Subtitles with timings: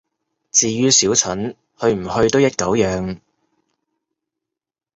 [0.51, 3.19] 至於小陳，去唔去都一狗樣